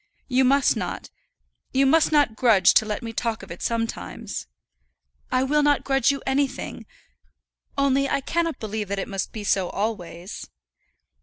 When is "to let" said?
2.73-3.03